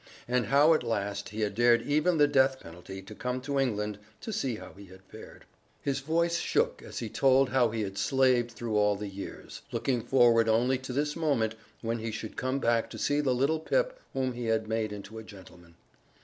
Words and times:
And 0.27 0.47
how 0.47 0.73
at 0.73 0.81
last 0.81 1.29
he 1.29 1.41
had 1.41 1.53
dared 1.53 1.83
even 1.83 2.17
the 2.17 2.27
death 2.27 2.59
penalty 2.59 3.03
to 3.03 3.13
come 3.13 3.39
to 3.41 3.59
England 3.59 3.99
to 4.21 4.33
see 4.33 4.55
how 4.55 4.73
he 4.73 4.89
fared. 5.09 5.45
His 5.83 5.99
voice 5.99 6.39
shook 6.39 6.81
as 6.81 6.97
he 6.97 7.07
told 7.07 7.49
how 7.49 7.69
he 7.69 7.83
had 7.83 7.99
slaved 7.99 8.49
through 8.49 8.75
all 8.77 8.95
the 8.95 9.07
years, 9.07 9.61
looking 9.71 10.01
forward 10.01 10.49
only 10.49 10.79
to 10.79 10.91
this 10.91 11.15
moment 11.15 11.53
when 11.81 11.99
he 11.99 12.09
should 12.09 12.35
come 12.35 12.57
back 12.57 12.89
to 12.89 12.97
see 12.97 13.21
the 13.21 13.35
little 13.35 13.59
Pip 13.59 13.99
whom 14.13 14.33
he 14.33 14.45
had 14.47 14.67
made 14.67 14.91
into 14.91 15.19
a 15.19 15.23
gentleman. 15.23 15.75